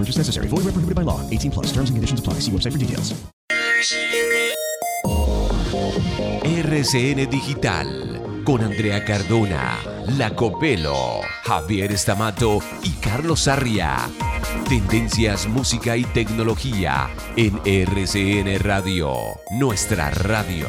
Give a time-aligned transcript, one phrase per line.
[0.00, 0.48] Purchase necessary.
[0.48, 1.20] Void where prohibited by law.
[1.28, 1.66] 18 plus.
[1.72, 2.40] Terms and conditions apply.
[2.40, 3.12] See website for details.
[6.42, 9.78] RCN Digital con Andrea Cardona,
[10.16, 14.08] Lacopelo, Javier Estamato y Carlos Sarria.
[14.68, 19.12] Tendencias, música y tecnología en RCN Radio,
[19.50, 20.68] nuestra radio.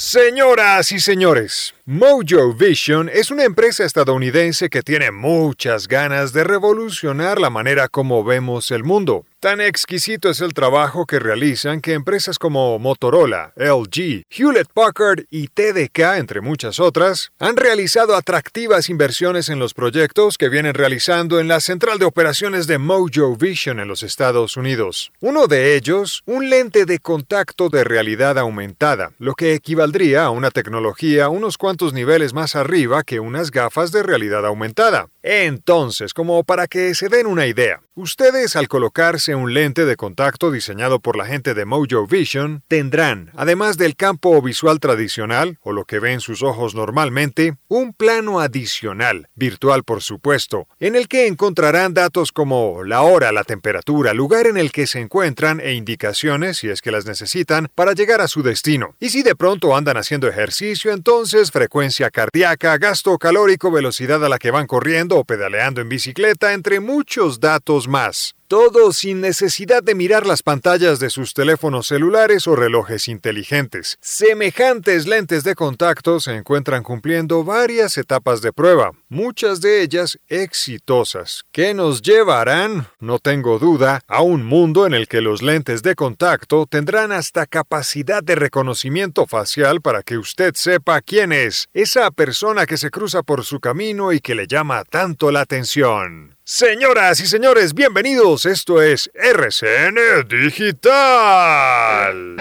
[0.11, 7.39] Señoras y señores, Mojo Vision es una empresa estadounidense que tiene muchas ganas de revolucionar
[7.39, 9.25] la manera como vemos el mundo.
[9.39, 15.47] Tan exquisito es el trabajo que realizan que empresas como Motorola, LG, Hewlett Packard y
[15.47, 21.47] TDK, entre muchas otras, han realizado atractivas inversiones en los proyectos que vienen realizando en
[21.47, 25.11] la central de operaciones de Mojo Vision en los Estados Unidos.
[25.21, 30.49] Uno de ellos, un lente de contacto de realidad aumentada, lo que equivaldría a una
[30.49, 35.09] tecnología unos cuantos niveles más arriba que unas gafas de realidad aumentada.
[35.21, 40.49] Entonces, como para que se den una idea, ustedes al colocarse un lente de contacto
[40.49, 45.85] diseñado por la gente de Mojo Vision tendrán, además del campo visual tradicional, o lo
[45.85, 51.93] que ven sus ojos normalmente, un plano adicional, virtual por supuesto, en el que encontrarán
[51.93, 56.69] datos como la hora, la temperatura, lugar en el que se encuentran e indicaciones, si
[56.69, 58.95] es que las necesitan, para llegar a su destino.
[58.99, 64.39] Y si de pronto andan haciendo ejercicio, entonces frecuencia cardíaca, gasto calórico, velocidad a la
[64.39, 68.35] que van corriendo o pedaleando en bicicleta, entre muchos datos más.
[68.51, 73.97] Todo sin necesidad de mirar las pantallas de sus teléfonos celulares o relojes inteligentes.
[74.01, 81.45] Semejantes lentes de contacto se encuentran cumpliendo varias etapas de prueba, muchas de ellas exitosas,
[81.53, 85.95] que nos llevarán, no tengo duda, a un mundo en el que los lentes de
[85.95, 92.65] contacto tendrán hasta capacidad de reconocimiento facial para que usted sepa quién es esa persona
[92.65, 96.35] que se cruza por su camino y que le llama tanto la atención.
[96.53, 98.45] Señoras y señores, bienvenidos.
[98.45, 102.35] Esto es RCN Digital.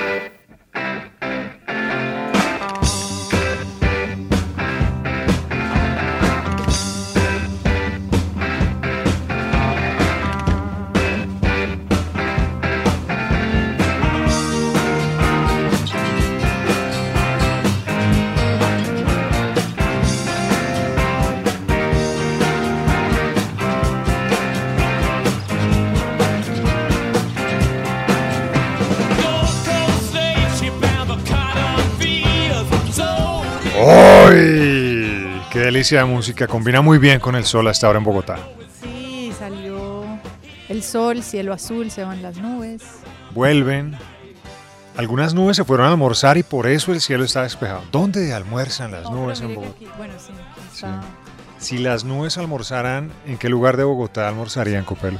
[35.81, 36.47] Delicia de música!
[36.47, 38.37] Combina muy bien con el sol hasta ahora en Bogotá.
[38.83, 40.05] Sí, salió
[40.69, 42.83] el sol, cielo azul, se van las nubes.
[43.35, 43.97] Vuelven.
[44.99, 47.83] Algunas nubes se fueron a almorzar y por eso el cielo está despejado.
[47.91, 49.73] ¿Dónde almuerzan las No, nubes en Bogotá?
[49.75, 50.33] aquí- Bueno, sí,
[50.75, 51.01] está-
[51.57, 55.19] Si las nubes almorzaran, ¿en qué lugar de Bogotá almorzarían, Copelo?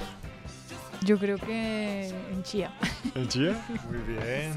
[1.01, 2.71] Yo creo que en Chía.
[3.15, 3.55] ¿En Chía?
[3.89, 4.53] Muy bien.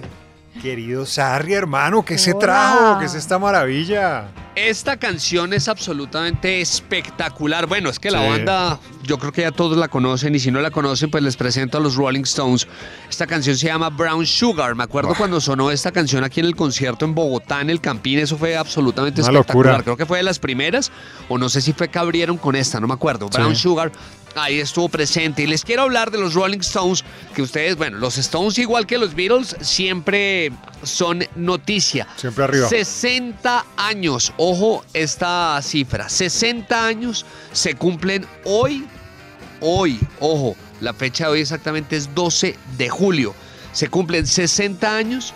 [0.62, 3.00] Querido Sarri, hermano, ¿qué se trajo?
[3.00, 4.28] ¿Qué es esta maravilla?
[4.56, 7.66] Esta canción es absolutamente espectacular.
[7.66, 8.30] Bueno, es que la Sí.
[8.30, 11.36] banda, yo creo que ya todos la conocen y si no la conocen, pues les
[11.36, 12.68] presento a los Rolling Stones.
[13.10, 14.76] Esta canción se llama Brown Sugar.
[14.76, 18.20] Me acuerdo cuando sonó esta canción aquí en el concierto en Bogotá, en el Campín.
[18.20, 19.66] Eso fue absolutamente Una espectacular.
[19.74, 19.84] locura.
[19.84, 20.92] Creo que fue de las primeras,
[21.30, 23.28] o no sé si fue que abrieron con esta, no me acuerdo.
[23.30, 23.64] Brown Sí.
[23.64, 23.92] Sugar.
[24.36, 25.44] Ahí estuvo presente.
[25.44, 27.04] Y les quiero hablar de los Rolling Stones,
[27.36, 30.52] que ustedes, bueno, los Stones, igual que los Beatles, siempre
[30.84, 32.08] son noticia.
[32.18, 32.68] Siempre arriba.
[32.68, 38.86] 60 años, ojo esta cifra, 60 años se cumplen hoy,
[39.62, 43.36] hoy, ojo, la fecha de hoy exactamente es 12 de julio.
[43.72, 45.34] Se cumplen 60 años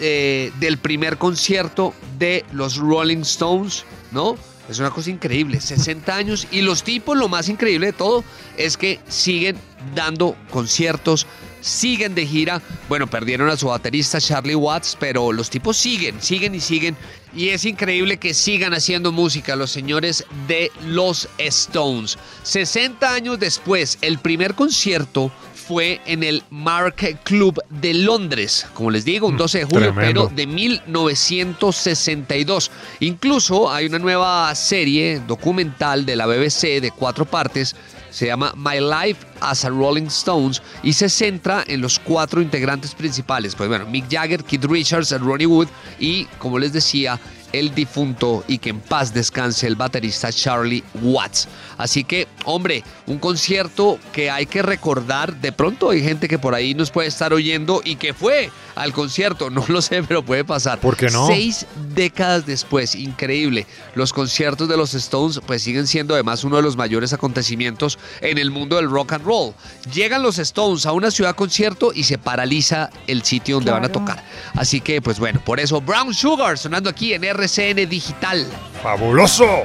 [0.00, 4.36] eh, del primer concierto de los Rolling Stones, ¿no?
[4.70, 8.22] Es una cosa increíble, 60 años y los tipos, lo más increíble de todo
[8.56, 9.56] es que siguen
[9.96, 11.26] dando conciertos,
[11.60, 12.62] siguen de gira.
[12.88, 16.96] Bueno, perdieron a su baterista Charlie Watts, pero los tipos siguen, siguen y siguen.
[17.34, 22.16] Y es increíble que sigan haciendo música los señores de los Stones.
[22.44, 25.32] 60 años después, el primer concierto
[25.70, 30.24] fue en el Mark Club de Londres, como les digo, un 12 de julio, Tremendo.
[30.24, 32.72] pero de 1962.
[32.98, 37.76] Incluso hay una nueva serie documental de la BBC de cuatro partes,
[38.10, 42.92] se llama My Life as a Rolling Stones y se centra en los cuatro integrantes
[42.92, 43.54] principales.
[43.54, 45.68] Pues bueno, Mick Jagger, Keith Richards, Ronnie Wood
[46.00, 47.20] y, como les decía,
[47.52, 51.48] el difunto y que en paz descanse el baterista Charlie Watts.
[51.78, 55.34] Así que, hombre, un concierto que hay que recordar.
[55.40, 58.92] De pronto hay gente que por ahí nos puede estar oyendo y que fue al
[58.92, 59.48] concierto.
[59.60, 60.78] No lo sé, pero puede pasar.
[60.78, 61.26] ¿Por qué no?
[61.26, 63.66] Seis décadas después, increíble.
[63.94, 68.38] Los conciertos de los Stones pues siguen siendo además uno de los mayores acontecimientos en
[68.38, 69.52] el mundo del rock and roll.
[69.92, 73.90] Llegan los Stones a una ciudad concierto y se paraliza el sitio donde van a
[73.90, 74.24] tocar.
[74.54, 78.46] Así que pues bueno, por eso Brown Sugar sonando aquí en RCN Digital.
[78.82, 79.64] ¡Fabuloso!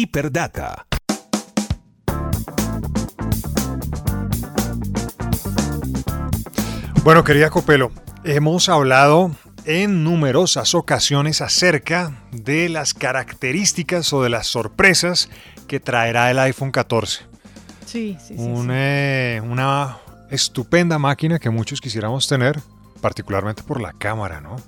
[0.00, 0.86] Hiperdata.
[7.02, 7.90] Bueno, querida Copelo,
[8.22, 9.32] hemos hablado
[9.64, 15.30] en numerosas ocasiones acerca de las características o de las sorpresas
[15.66, 17.24] que traerá el iPhone 14.
[17.84, 18.34] Sí, sí, sí.
[18.38, 18.72] Un, sí.
[18.74, 19.98] eh, una
[20.30, 22.60] estupenda máquina que muchos quisiéramos tener,
[23.00, 24.58] particularmente por la cámara, ¿no?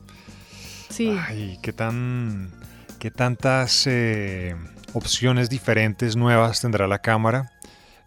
[0.89, 1.17] Sí.
[1.25, 2.51] Ay, qué tan,
[2.99, 4.57] qué tantas eh,
[4.93, 7.53] opciones diferentes, nuevas tendrá la cámara,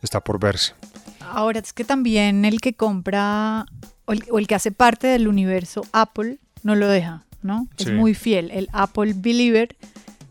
[0.02, 0.74] está por verse.
[1.22, 3.66] Ahora es que también el que compra
[4.06, 7.68] o el, o el que hace parte del universo Apple no lo deja, ¿no?
[7.78, 8.52] Es muy fiel.
[8.52, 9.76] El Apple Believer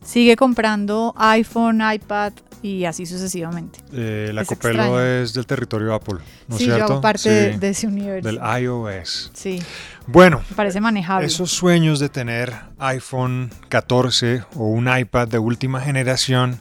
[0.04, 3.80] sigue comprando iPhone, iPad y así sucesivamente.
[3.92, 5.00] Eh, la Es Copelo extraño.
[5.02, 6.18] es del territorio Apple,
[6.48, 6.92] ¿no es sí, yo cierto?
[6.92, 8.28] hago parte Sí, de, de ese universo.
[8.28, 9.30] del iOS.
[9.34, 9.60] Sí,
[10.06, 11.26] Bueno, me parece manejable.
[11.26, 16.60] esos sueños de tener iPhone 14 o un iPad de última generación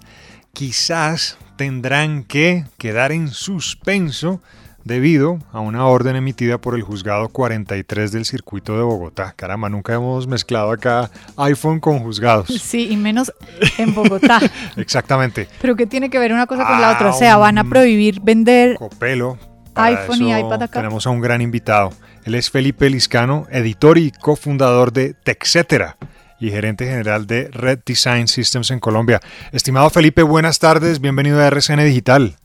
[0.54, 4.42] quizás tendrán que quedar en suspenso
[4.84, 9.34] debido a una orden emitida por el juzgado 43 del circuito de Bogotá.
[9.36, 12.48] Caramba, nunca hemos mezclado acá iPhone con juzgados.
[12.48, 13.32] Sí, y menos
[13.78, 14.40] en Bogotá.
[14.78, 15.48] Exactamente.
[15.62, 17.10] Pero ¿qué tiene que ver una cosa con la Ah, otra?
[17.12, 19.38] O sea, van a prohibir vender Copelo.
[19.76, 20.80] iPhone y iPad acá.
[20.82, 21.92] Tenemos a un gran invitado.
[22.24, 25.98] Él es Felipe Liscano, editor y cofundador de TechCetera
[26.40, 29.20] y gerente general de Red Design Systems en Colombia.
[29.52, 32.36] Estimado Felipe, buenas tardes, bienvenido a RCN Digital.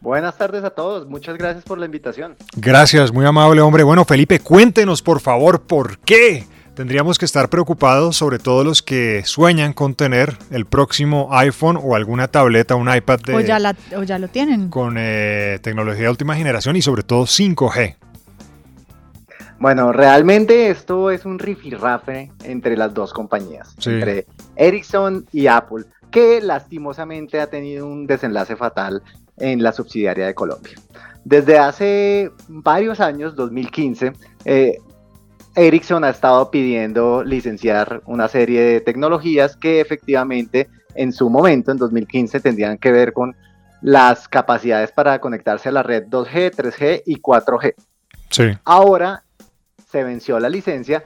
[0.00, 2.34] Buenas tardes a todos, muchas gracias por la invitación.
[2.56, 3.82] Gracias, muy amable hombre.
[3.82, 9.22] Bueno, Felipe, cuéntenos por favor por qué tendríamos que estar preocupados, sobre todo los que
[9.26, 13.76] sueñan con tener el próximo iPhone o alguna tableta, un iPad de, o, ya la,
[13.94, 14.70] o ya lo tienen.
[14.70, 17.96] con eh, tecnología de última generación y sobre todo 5G.
[19.58, 23.90] Bueno, realmente esto es un rifirrafe entre las dos compañías, Sí.
[23.90, 24.24] entre
[24.56, 29.02] Ericsson y Apple, que lastimosamente ha tenido un desenlace fatal
[29.40, 30.74] en la subsidiaria de Colombia.
[31.24, 34.12] Desde hace varios años, 2015,
[34.44, 34.78] eh,
[35.54, 41.78] Ericsson ha estado pidiendo licenciar una serie de tecnologías que efectivamente en su momento, en
[41.78, 43.34] 2015, tendrían que ver con
[43.82, 47.74] las capacidades para conectarse a la red 2G, 3G y 4G.
[48.30, 48.44] Sí.
[48.64, 49.24] Ahora
[49.90, 51.02] se venció la licencia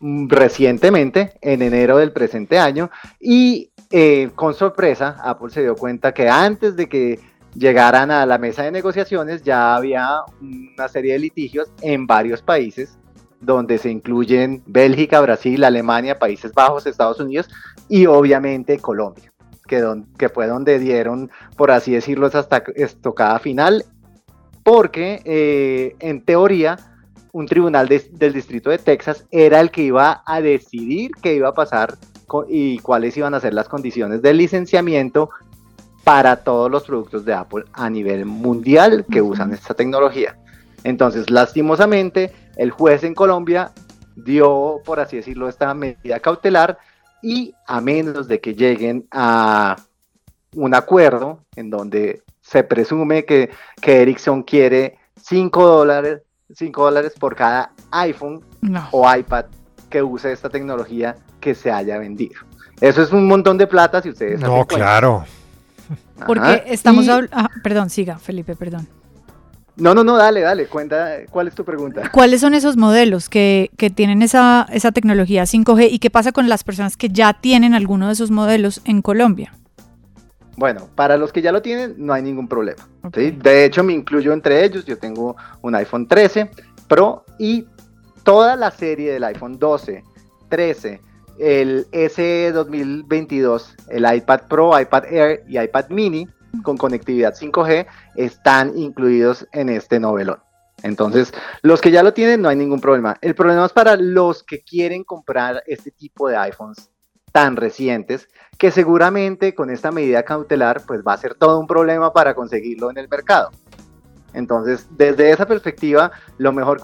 [0.00, 6.12] mm, recientemente, en enero del presente año, y eh, con sorpresa, Apple se dio cuenta
[6.12, 7.20] que antes de que
[7.54, 12.98] llegaran a la mesa de negociaciones ya había una serie de litigios en varios países,
[13.40, 17.48] donde se incluyen Bélgica, Brasil, Alemania, Países Bajos, Estados Unidos
[17.88, 19.32] y obviamente Colombia,
[19.66, 23.84] que, don- que fue donde dieron, por así decirlo, esa estocada final,
[24.64, 26.76] porque eh, en teoría
[27.32, 31.48] un tribunal de- del distrito de Texas era el que iba a decidir qué iba
[31.48, 31.96] a pasar
[32.48, 35.30] y cuáles iban a ser las condiciones del licenciamiento
[36.08, 40.38] para todos los productos de Apple a nivel mundial que usan esta tecnología.
[40.82, 43.72] Entonces, lastimosamente, el juez en Colombia
[44.16, 46.78] dio, por así decirlo, esta medida cautelar
[47.22, 49.76] y a menos de que lleguen a
[50.54, 56.22] un acuerdo en donde se presume que, que Ericsson quiere 5 dólares,
[56.54, 58.42] 5 dólares por cada iPhone
[58.92, 59.44] o iPad
[59.90, 62.40] que use esta tecnología que se haya vendido.
[62.80, 64.40] Eso es un montón de plata si ustedes...
[64.40, 65.26] No, claro.
[66.26, 67.36] Porque estamos hablando...
[67.36, 68.88] Ah, perdón, siga, Felipe, perdón.
[69.76, 72.10] No, no, no, dale, dale, cuenta, ¿cuál es tu pregunta?
[72.12, 76.48] ¿Cuáles son esos modelos que, que tienen esa, esa tecnología 5G y qué pasa con
[76.48, 79.52] las personas que ya tienen alguno de esos modelos en Colombia?
[80.56, 82.88] Bueno, para los que ya lo tienen, no hay ningún problema.
[83.12, 84.84] De hecho, me incluyo entre ellos.
[84.84, 86.50] Yo tengo un iPhone 13
[86.88, 87.66] Pro y
[88.24, 90.02] toda la serie del iPhone 12,
[90.48, 91.00] 13,
[91.38, 96.28] el SE 2022, el iPad Pro, iPad Air y iPad Mini
[96.62, 100.38] con conectividad 5G están incluidos en este novelón.
[100.82, 103.16] Entonces, los que ya lo tienen no hay ningún problema.
[103.20, 106.90] El problema es para los que quieren comprar este tipo de iPhones
[107.32, 112.12] tan recientes que seguramente con esta medida cautelar pues va a ser todo un problema
[112.12, 113.50] para conseguirlo en el mercado.
[114.34, 116.82] Entonces, desde esa perspectiva, lo mejor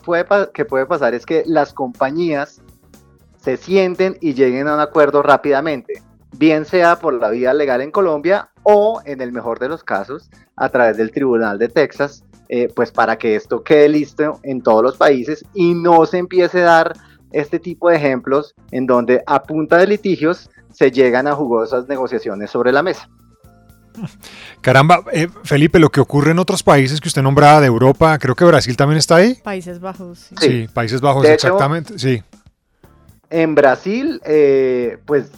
[0.52, 2.62] que puede pasar es que las compañías
[3.44, 7.90] se sienten y lleguen a un acuerdo rápidamente, bien sea por la vía legal en
[7.90, 12.68] Colombia o, en el mejor de los casos, a través del Tribunal de Texas, eh,
[12.74, 16.64] pues para que esto quede listo en todos los países y no se empiece a
[16.64, 16.92] dar
[17.32, 22.50] este tipo de ejemplos en donde a punta de litigios se llegan a jugosas negociaciones
[22.50, 23.08] sobre la mesa.
[24.60, 28.34] Caramba, eh, Felipe, lo que ocurre en otros países que usted nombraba de Europa, creo
[28.34, 29.34] que Brasil también está ahí.
[29.44, 30.30] Países Bajos.
[30.40, 32.22] Sí, Países Bajos, exactamente, sí.
[33.34, 35.32] En Brasil, eh, pues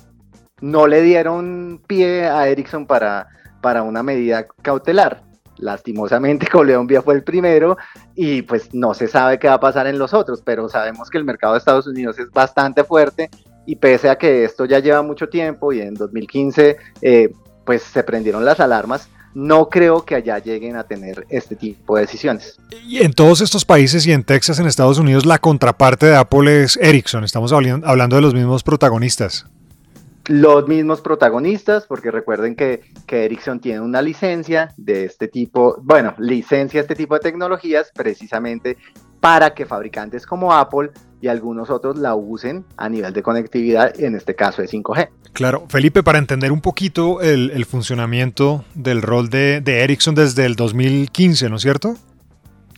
[0.61, 3.27] no le dieron pie a Ericsson para,
[3.63, 5.23] para una medida cautelar.
[5.57, 7.79] Lastimosamente Colombia fue el primero
[8.15, 11.17] y pues no se sabe qué va a pasar en los otros, pero sabemos que
[11.17, 13.31] el mercado de Estados Unidos es bastante fuerte
[13.65, 17.33] y pese a que esto ya lleva mucho tiempo y en 2015 eh,
[17.65, 22.03] pues se prendieron las alarmas, no creo que allá lleguen a tener este tipo de
[22.03, 22.59] decisiones.
[22.87, 26.63] Y en todos estos países y en Texas, en Estados Unidos, la contraparte de Apple
[26.63, 27.23] es Ericsson.
[27.23, 29.47] Estamos hablando de los mismos protagonistas
[30.29, 36.17] los mismos protagonistas, porque recuerden que, que, Ericsson tiene una licencia de este tipo, bueno,
[36.19, 38.77] licencia este tipo de tecnologías precisamente
[39.21, 40.91] para que fabricantes como Apple
[41.27, 45.09] y algunos otros la usen a nivel de conectividad, en este caso de 5G.
[45.33, 50.55] Claro, Felipe, para entender un poquito el, funcionamiento del rol de, de Ericsson desde el
[50.55, 51.97] 2015, ¿no es cierto?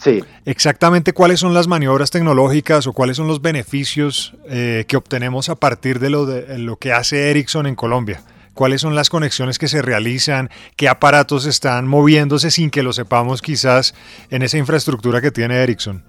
[0.02, 0.24] Sí.
[0.46, 5.56] Exactamente cuáles son las maniobras tecnológicas o cuáles son los beneficios eh, que obtenemos a
[5.56, 8.22] partir de lo, de lo que hace Ericsson en Colombia.
[8.54, 10.50] ¿Cuáles son las conexiones que se realizan?
[10.74, 13.94] ¿Qué aparatos están moviéndose sin que lo sepamos quizás
[14.30, 16.02] en esa infraestructura que tiene Ericsson?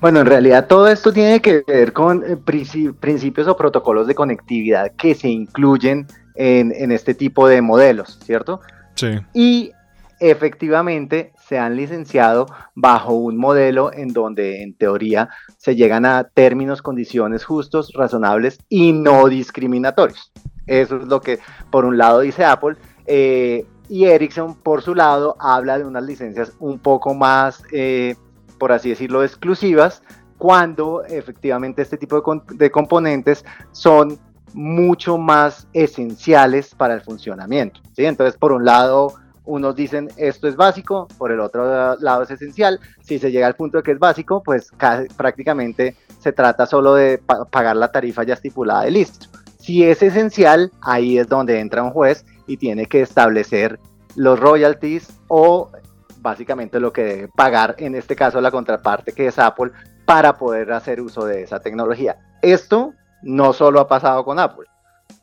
[0.00, 4.92] Bueno, en realidad todo esto tiene que ver con eh, principios o protocolos de conectividad
[4.96, 8.60] que se incluyen en, en este tipo de modelos, ¿cierto?
[8.94, 9.18] Sí.
[9.34, 9.72] Y
[10.20, 16.82] efectivamente se han licenciado bajo un modelo en donde en teoría se llegan a términos,
[16.82, 20.30] condiciones justos, razonables y no discriminatorios.
[20.66, 21.40] Eso es lo que
[21.70, 22.76] por un lado dice Apple.
[23.06, 28.14] Eh, y Ericsson por su lado habla de unas licencias un poco más, eh,
[28.60, 30.02] por así decirlo, exclusivas,
[30.36, 34.18] cuando efectivamente este tipo de, componentes son
[34.52, 37.80] mucho más esenciales para el funcionamiento.
[37.96, 38.04] ¿sí?
[38.04, 39.14] Entonces, por un lado,
[39.46, 42.78] unos dicen esto es básico, por el otro lado es esencial.
[43.02, 44.70] Si se llega al punto de que es básico, pues
[45.16, 47.18] prácticamente se trata solo de
[47.50, 49.26] pagar la tarifa ya estipulada y listo.
[49.58, 53.78] Si es esencial, ahí es donde entra un juez y tiene que establecer
[54.16, 55.70] los royalties o
[56.20, 59.72] básicamente lo que debe pagar, en este caso la contraparte que es Apple,
[60.04, 62.18] para poder hacer uso de esa tecnología.
[62.42, 64.66] Esto no solo ha pasado con Apple.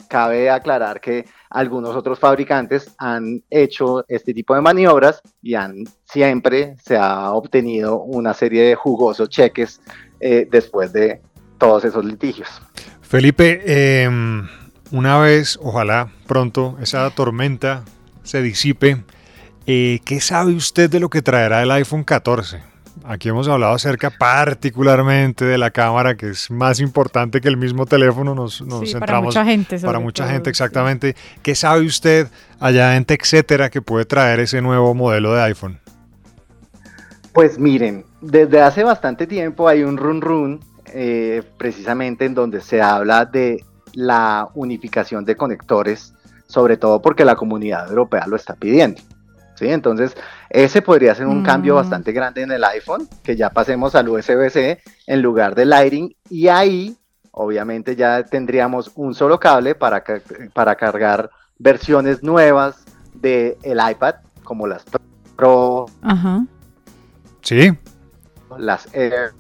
[0.08, 6.76] Cabe aclarar que algunos otros fabricantes han hecho este tipo de maniobras y han siempre
[6.82, 9.82] se ha obtenido una serie de jugosos cheques
[10.20, 11.22] eh, después de
[11.58, 12.62] todos esos litigios.
[13.02, 14.48] Felipe, em,
[14.92, 17.84] una vez, ojalá pronto, esa tormenta
[18.24, 19.04] se disipe,
[19.68, 22.62] eh, ¿qué sabe usted de lo que traerá el iPhone 14?
[23.04, 27.86] Aquí hemos hablado acerca particularmente de la cámara, que es más importante que el mismo
[27.86, 28.34] teléfono.
[28.34, 29.80] Nos, nos centramos para mucha gente.
[29.80, 31.16] Para mucha gente, exactamente.
[31.42, 32.28] ¿Qué sabe usted
[32.60, 35.80] allá en TechCetera que puede traer ese nuevo modelo de iPhone?
[37.34, 42.82] Pues miren, desde hace bastante tiempo hay un run run, eh, precisamente en donde se
[42.82, 46.14] habla de la unificación de conectores,
[46.48, 49.02] sobre todo porque la comunidad europea lo está pidiendo.
[49.58, 49.68] ¿Sí?
[49.68, 50.16] Entonces,
[50.50, 51.78] ese podría ser un cambio mm.
[51.78, 56.48] bastante grande en el iPhone, que ya pasemos al USB-C en lugar del Lighting y
[56.48, 56.96] ahí
[57.32, 60.22] obviamente ya tendríamos un solo cable para, ca-
[60.54, 62.84] para cargar versiones nuevas
[63.14, 63.56] del
[63.92, 64.84] iPad, como las
[65.36, 66.44] Pro, Ajá.
[67.42, 67.72] Sí.
[68.58, 69.34] las Air,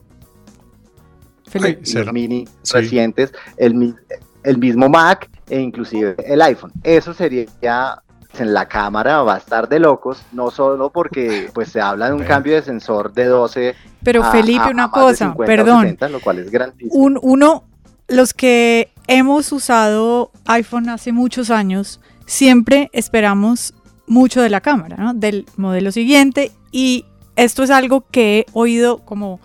[1.49, 1.81] Felipe.
[1.85, 2.73] y los mini sí.
[2.73, 3.95] recientes, el,
[4.43, 6.71] el mismo Mac e inclusive el iPhone.
[6.83, 8.01] Eso sería
[8.41, 12.13] en la cámara va a estar de locos, no solo porque pues se habla de
[12.13, 15.45] un cambio de sensor de 12 Pero a- Felipe, a- a una cosa, 50 o
[15.45, 15.81] perdón.
[15.83, 16.91] 60, lo cual es grandísimo.
[16.93, 17.63] Un, uno,
[18.07, 23.73] los que hemos usado iPhone hace muchos años, siempre esperamos
[24.07, 25.13] mucho de la cámara, ¿no?
[25.13, 26.51] Del modelo siguiente.
[26.71, 29.39] Y esto es algo que he oído como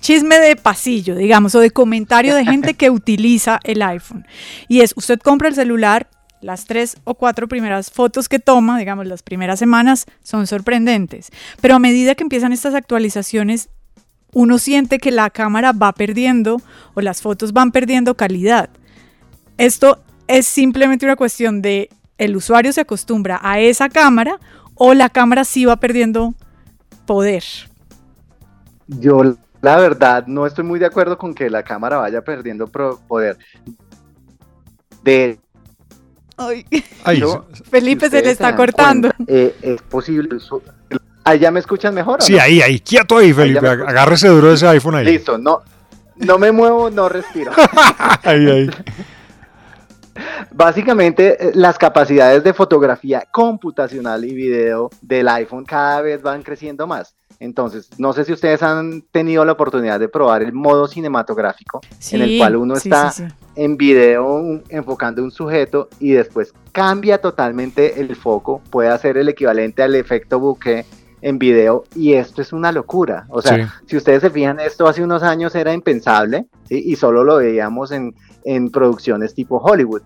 [0.00, 4.26] chisme de pasillo, digamos, o de comentario de gente que utiliza el iPhone.
[4.68, 6.08] Y es, usted compra el celular,
[6.40, 11.30] las tres o cuatro primeras fotos que toma, digamos, las primeras semanas, son sorprendentes.
[11.60, 13.68] Pero a medida que empiezan estas actualizaciones,
[14.32, 16.60] uno siente que la cámara va perdiendo
[16.94, 18.70] o las fotos van perdiendo calidad.
[19.56, 24.38] Esto es simplemente una cuestión de el usuario se acostumbra a esa cámara
[24.74, 26.34] o la cámara sí va perdiendo
[27.06, 27.42] poder.
[28.86, 29.22] Yo,
[29.60, 33.38] la verdad, no estoy muy de acuerdo con que la cámara vaya perdiendo poder.
[35.02, 35.38] De
[36.38, 37.22] Ay,
[37.70, 39.10] Felipe se le está cortando.
[39.16, 40.38] cuenta, eh, es posible.
[40.40, 40.62] su-
[41.24, 42.22] ¿Ahí ya me escuchan mejor?
[42.22, 42.40] Sí, no?
[42.42, 43.66] ahí, ahí, quieto ahí, Felipe.
[43.68, 45.04] Agárrese duro ese iPhone ahí.
[45.04, 45.62] Listo, no,
[46.16, 47.52] no me muevo, no respiro.
[48.24, 48.70] Ahí, ahí.
[50.52, 56.86] Básicamente, eh, las capacidades de fotografía computacional y video del iPhone cada vez van creciendo
[56.86, 57.14] más.
[57.40, 61.80] Entonces, no sé si ustedes han tenido la oportunidad de probar el modo cinematográfico,
[62.10, 63.34] en el cual uno sí, está sí, sí.
[63.54, 69.28] en video un- enfocando un sujeto y después cambia totalmente el foco, puede hacer el
[69.28, 70.84] equivalente al efecto bokeh
[71.20, 73.26] en video y esto es una locura.
[73.28, 73.72] O sea, Sí.
[73.86, 76.82] si ustedes se fijan, esto hace unos años era impensable ¿sí?
[76.86, 78.14] y solo lo veíamos en,
[78.44, 80.02] en producciones tipo Hollywood.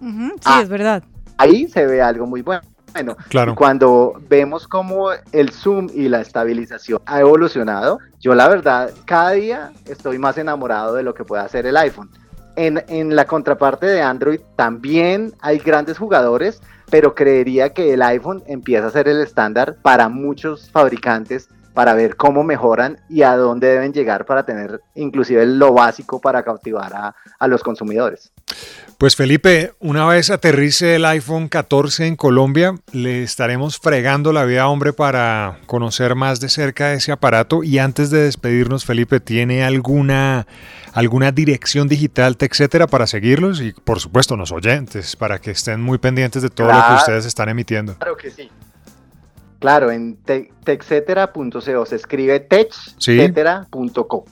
[0.00, 0.60] Sí, Ah.
[0.62, 1.02] es verdad.
[1.38, 2.62] Ahí se ve algo muy bueno.
[2.94, 3.56] Bueno, Claro.
[3.56, 9.72] cuando vemos cómo el zoom y la estabilización ha evolucionado, yo la verdad cada día
[9.86, 12.08] estoy más enamorado de lo que puede hacer el iPhone.
[12.54, 18.44] En, en la contraparte de Android también hay grandes jugadores, pero creería que el iPhone
[18.46, 23.66] empieza a ser el estándar para muchos fabricantes para ver cómo mejoran y a dónde
[23.68, 28.32] deben llegar para tener inclusive lo básico para cautivar a, a los consumidores.
[28.98, 34.68] Pues Felipe, una vez aterrice el iPhone 14 en Colombia, le estaremos fregando la vida,
[34.68, 37.64] hombre, para conocer más de cerca ese aparato.
[37.64, 40.46] Y antes de despedirnos, Felipe, ¿tiene alguna,
[40.92, 43.60] alguna dirección digital, etcétera, para seguirlos?
[43.60, 47.26] Y por supuesto, los oyentes, para que estén muy pendientes de todo lo que ustedes
[47.26, 47.96] están emitiendo.
[47.96, 48.48] Claro que sí.
[49.64, 54.26] Claro, en te- techcetera.co se escribe techcetera.co.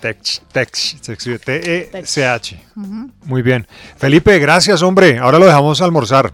[0.00, 0.18] Tech,
[0.52, 2.62] tech, se escribe T-E-C-H.
[2.76, 3.10] Ujú.
[3.24, 3.66] Muy bien.
[3.96, 5.16] Felipe, gracias, hombre.
[5.18, 6.30] Ahora lo dejamos almorzar.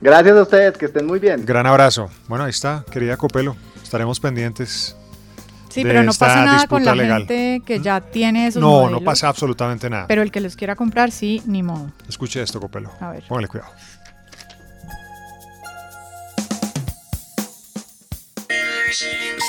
[0.00, 1.46] Gracias a ustedes, que estén muy bien.
[1.46, 2.10] Gran abrazo.
[2.26, 3.54] Bueno, ahí está, querida Copelo.
[3.80, 4.96] Estaremos pendientes.
[5.68, 7.26] Sí, de pero no esta pasa nada con la legal.
[7.28, 9.00] gente que ya tiene esos No, modelos.
[9.00, 10.06] no pasa absolutamente nada.
[10.08, 11.92] Pero el que los quiera comprar, sí, ni modo.
[12.08, 12.90] Escuche esto, Copelo.
[12.98, 13.22] A ver.
[13.28, 13.70] Póngale cuidado.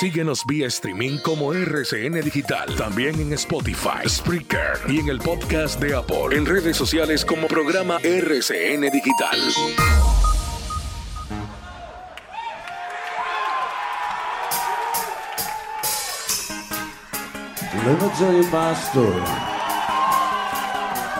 [0.00, 2.74] Síguenos vía streaming como RCN Digital.
[2.76, 6.36] También en Spotify, Spreaker y en el podcast de Apple.
[6.36, 9.38] En redes sociales como programa RCN Digital.
[17.84, 19.22] Let me tell you my story.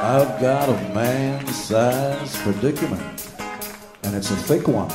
[0.03, 3.31] I've got a man-sized predicament,
[4.03, 4.91] and it's a fake one.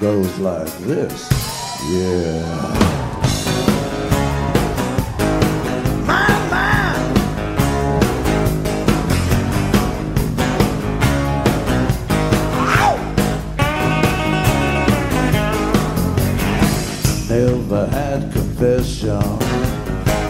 [0.00, 1.53] Goes like this.
[1.90, 2.74] Yeah.
[17.28, 19.20] Never had confession.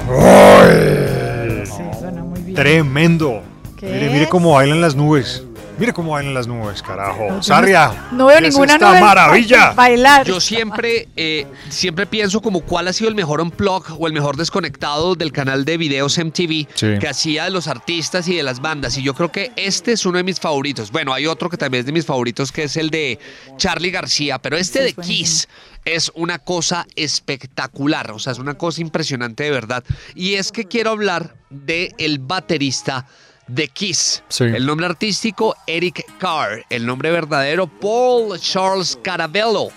[0.08, 1.64] ¡Ay!
[1.66, 2.54] Sí, suena muy bien.
[2.54, 3.42] Tremendo.
[3.76, 4.28] ¿Qué Mire, mire es?
[4.28, 5.44] cómo bailan las nubes.
[5.76, 7.42] Mire cómo bailan las nubes, carajo.
[7.42, 8.06] Sarria.
[8.12, 9.72] No veo ¿qué es ninguna esta nube maravilla.
[9.72, 10.24] Bailar.
[10.24, 14.36] Yo siempre, eh, siempre pienso como cuál ha sido el mejor unplug o el mejor
[14.36, 16.98] desconectado del canal de videos MTV Sí.
[17.00, 18.96] que hacía de los artistas y de las bandas.
[18.98, 20.92] Y yo creo que este es uno de mis favoritos.
[20.92, 23.18] Bueno, hay otro que también es de mis favoritos que es el de
[23.56, 25.06] Charlie García, pero este Sí, de es.
[25.08, 25.48] Kiss
[25.84, 28.12] es una cosa espectacular.
[28.12, 29.82] O sea, es una cosa impresionante de verdad.
[30.14, 33.06] Y es que quiero hablar de el baterista
[33.46, 34.22] de Kiss.
[34.28, 34.44] Sí.
[34.44, 36.64] El nombre artístico, Eric Carr.
[36.70, 39.68] El nombre verdadero, Paul Charles Carabello.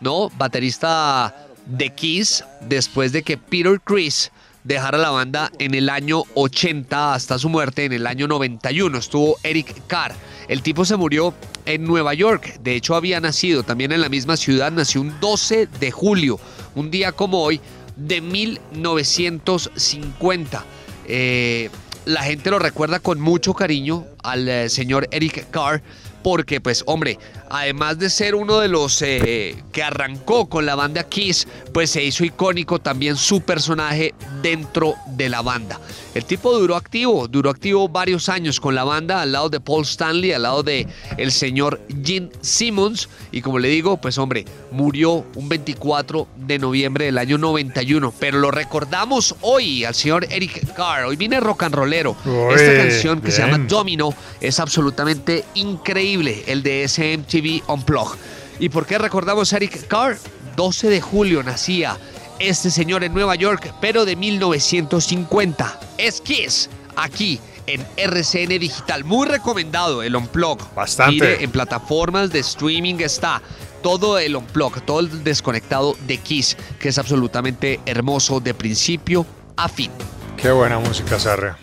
[0.00, 0.30] ¿No?
[0.30, 4.32] Baterista de Kiss después de que Peter Chris
[4.64, 8.98] dejar a la banda en el año 80 hasta su muerte en el año 91.
[8.98, 10.14] Estuvo Eric Carr.
[10.48, 11.34] El tipo se murió
[11.66, 12.58] en Nueva York.
[12.60, 14.72] De hecho, había nacido también en la misma ciudad.
[14.72, 16.38] Nació un 12 de julio,
[16.74, 17.60] un día como hoy,
[17.96, 20.64] de 1950.
[21.06, 21.70] Eh,
[22.04, 25.82] la gente lo recuerda con mucho cariño al eh, señor Eric Carr
[26.22, 27.18] porque pues hombre,
[27.50, 32.02] además de ser uno de los eh, que arrancó con la banda Kiss, pues se
[32.02, 35.80] hizo icónico también su personaje dentro de la banda.
[36.14, 39.84] El tipo duró activo, duró activo varios años con la banda al lado de Paul
[39.84, 45.24] Stanley, al lado de el señor Gene Simmons y como le digo, pues hombre, murió
[45.34, 51.04] un 24 de noviembre del año 91, pero lo recordamos hoy al señor Eric Carr.
[51.04, 52.16] Hoy viene rock and rollero.
[52.54, 58.18] Esta canción que se llama Domino es absolutamente increíble, el de SMTV Unplugged.
[58.58, 60.18] ¿Y por qué recordamos a Eric Carr?
[60.56, 61.96] 12 de julio nacía
[62.38, 65.80] este señor en Nueva York, pero de 1950.
[65.96, 69.04] Es Kiss, aquí en RCN Digital.
[69.04, 70.58] Muy recomendado el Unplug.
[70.74, 71.14] Bastante.
[71.14, 73.40] Mire, en plataformas de streaming está
[73.82, 79.24] todo el Unplug, todo el desconectado de Kiss, que es absolutamente hermoso de principio
[79.56, 79.90] a fin.
[80.36, 81.61] Qué buena música, Sarre.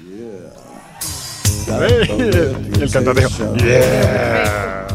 [1.70, 4.88] El cantante dijo, yeah.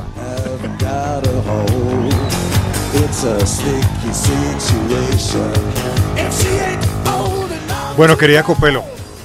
[7.96, 8.82] Bueno, querida Copelo,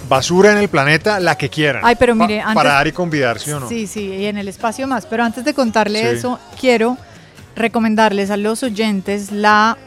[0.08, 1.82] basura en el planeta, la que quieran.
[1.84, 3.68] Ay, pero mire, Pa- antes- Para dar y convidar, ¿sí o no?
[3.68, 5.06] Sí, sí, y en el espacio más.
[5.06, 6.18] Pero antes de contarle Sí.
[6.18, 6.98] eso, quiero
[7.56, 9.78] recomendarles a los oyentes la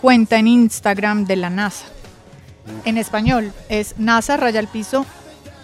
[0.00, 1.84] cuenta en Instagram de la NASA.
[2.86, 5.04] En español es NASA raya al piso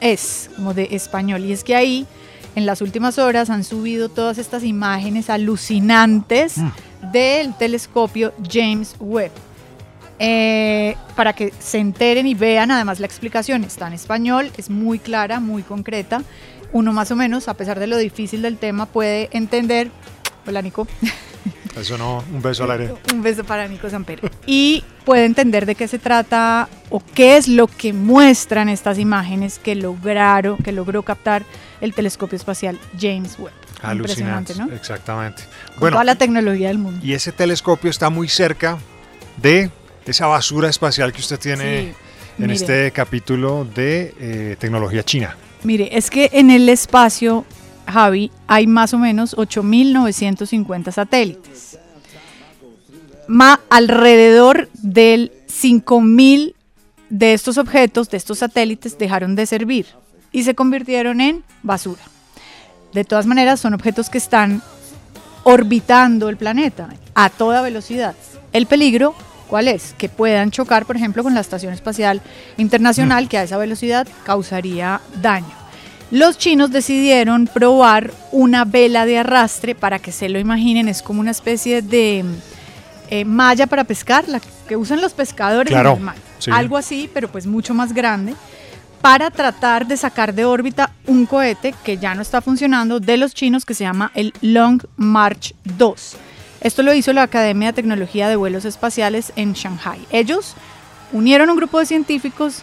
[0.01, 1.45] es, como de español.
[1.45, 2.07] Y es que ahí,
[2.55, 6.57] en las últimas horas, han subido todas estas imágenes alucinantes
[7.13, 9.33] del telescopio James Webb.
[10.23, 13.65] Eh, para que se enteren y vean además la explicación.
[13.65, 16.23] Está en español, es muy clara, muy concreta.
[16.73, 19.91] Uno más o menos, a pesar de lo difícil del tema, puede entender.
[20.47, 20.87] Hola Nico.
[21.75, 22.95] Eso no, un beso al aire.
[23.13, 24.31] Un beso para Nico Samper.
[24.45, 29.59] Y puede entender de qué se trata o qué es lo que muestran estas imágenes
[29.59, 31.45] que lograron, que logró captar
[31.81, 33.53] el telescopio espacial James Webb.
[33.83, 34.71] Alucinante, ¿no?
[34.73, 35.43] Exactamente.
[35.71, 37.01] Con Bueno, toda la tecnología del mundo.
[37.05, 38.77] y ese telescopio está muy cerca
[39.39, 39.71] de
[40.05, 41.93] esa basura espacial que usted tiene Sí,
[42.39, 42.55] en mire.
[42.55, 45.37] este capítulo de eh, tecnología china.
[45.63, 47.45] Mire, es que en el espacio,
[47.87, 51.79] Javi, hay más o menos 8.950 satélites.
[53.29, 56.55] Ma, alrededor del 5.000
[57.11, 59.87] de estos objetos, de estos satélites, dejaron de servir
[60.33, 62.01] y se convirtieron en basura.
[62.95, 64.63] De todas maneras, son objetos que están
[65.43, 68.15] orbitando el planeta a toda velocidad.
[68.53, 69.15] El peligro,
[69.49, 69.95] ¿cuál es?
[69.99, 72.21] Que puedan chocar, por ejemplo, con la Estación Espacial
[72.57, 75.61] Internacional, que a esa velocidad causaría daño.
[76.11, 81.21] Los chinos decidieron probar una vela de arrastre, para que se lo imaginen, es como
[81.21, 82.25] una especie de
[83.11, 86.17] eh, malla para pescar, la que usan los pescadores Claro, en el mar.
[86.39, 86.51] sí.
[86.53, 88.35] Algo así, pero pues mucho más grande,
[89.03, 93.35] para tratar de sacar de órbita un cohete que ya no está funcionando de los
[93.35, 96.17] chinos que se llama el Long March 2.
[96.61, 99.99] Esto lo hizo la Academia de Tecnología de Vuelos Espaciales en Shanghai.
[100.11, 100.55] Ellos
[101.13, 102.61] unieron un grupo de científicos,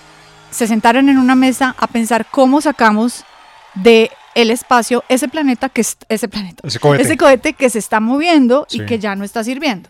[0.51, 3.23] se sentaron en una mesa a pensar cómo sacamos
[3.73, 7.17] de el espacio ese planeta que es- ese planeta Ese cohete.
[7.17, 8.81] cohete que se está moviendo Sí.
[8.81, 9.89] y que ya no está sirviendo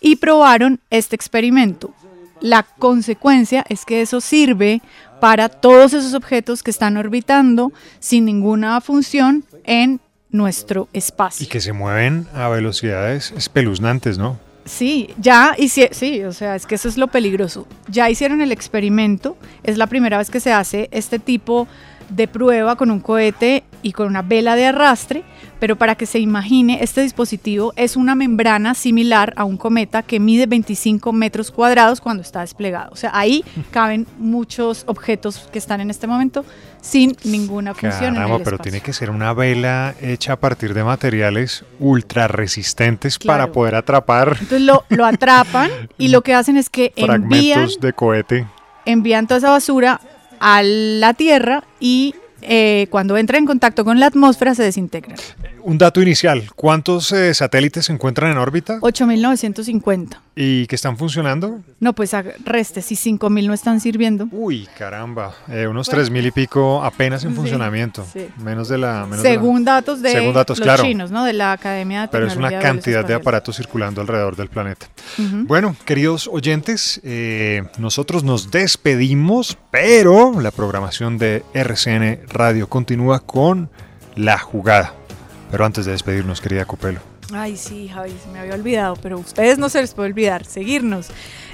[0.00, 1.92] y probaron este experimento
[2.40, 4.80] la consecuencia es que eso sirve
[5.20, 11.44] para todos esos objetos que están orbitando sin ninguna función en nuestro espacio.
[11.44, 14.38] Y que se mueven a velocidades espeluznantes, ¿no?
[14.66, 17.66] Sí, ya hici- sí, o sea, es que eso es lo peligroso.
[17.88, 21.97] Ya hicieron el experimento, es la primera vez que se hace este tipo de
[22.28, 25.24] prueba con un cohete y con una vela de arrastre,
[25.60, 30.20] pero para que se imagine, este dispositivo es una membrana similar a un cometa que
[30.20, 32.90] mide 25 metros cuadrados cuando está desplegado.
[32.92, 36.44] O sea, ahí caben muchos objetos que están en este momento
[36.80, 38.10] sin ninguna función.
[38.10, 42.28] en Caramba, el pero tiene que ser una vela hecha a partir de materiales ultra
[42.28, 47.18] resistentes para poder atrapar Entonces lo, lo atrapan y lo que hacen es que envían
[47.20, 48.46] fragmentos de cohete.
[48.84, 50.00] envían toda esa basura
[50.40, 55.18] a la Tierra y eh, cuando entra en contacto con la atmósfera se desintegran.
[55.68, 56.50] Un dato inicial.
[56.56, 60.16] ¿Cuántos eh, satélites se encuentran en órbita 8.950.
[60.34, 61.60] y que están funcionando?
[61.78, 62.12] No, pues
[62.44, 64.28] reste, si 5.000 no están sirviendo.
[64.32, 65.34] Uy, caramba.
[65.48, 68.06] Eh, unos tres mil y pico apenas en Sí, funcionamiento.
[68.12, 68.28] sí.
[68.38, 69.04] Menos de la...
[69.04, 70.82] menos de la- Según datos de Según datos, los claro.
[70.84, 71.24] chinos, ¿no?
[71.24, 74.86] De la Academia de Pero es una de cantidad de aparatos circulando alrededor del planeta.
[75.18, 83.68] Bueno, queridos oyentes, eh, nosotros nos despedimos, pero la programación de RCN Radio continúa con
[84.16, 84.94] la jugada.
[85.50, 87.00] Pero antes de despedirnos, querida Copelo.
[87.32, 91.08] Ay, sí, Javi, se me había olvidado, pero ustedes no se les puede olvidar seguirnos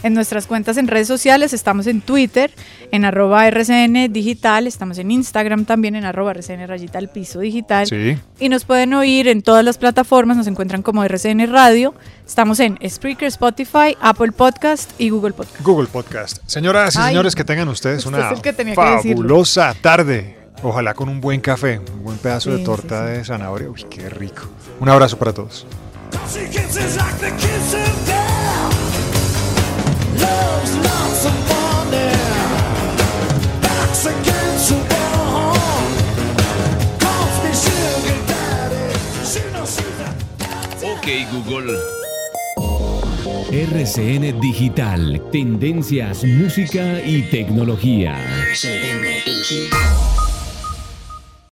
[0.04, 1.52] en nuestras cuentas en redes sociales.
[1.52, 2.52] Estamos en Twitter,
[2.92, 7.88] en arroba RCN Digital, estamos en Instagram también en arroba RCN Rayita al Piso Digital.
[7.88, 8.16] Sí.
[8.38, 11.92] Y nos pueden oír en todas las plataformas, nos encuentran como RCN Radio.
[12.24, 15.60] Estamos en Spreaker, Spotify, Apple Podcast y Google Podcast.
[15.64, 16.38] Google Podcast.
[16.46, 18.74] Señoras y Ay, señores, que tengan ustedes usted una decirlo.
[18.74, 20.43] fabulosa tarde.
[20.66, 23.68] Ojalá con un buen café, un buen pedazo Sí, de sí, torta de zanahoria.
[23.68, 24.44] Uy, qué rico.
[24.80, 25.66] Un abrazo para todos.
[40.82, 41.78] Ok, Google.
[43.52, 48.16] RCN Digital, tendencias, música y tecnología.
[48.50, 50.13] RCN Digital.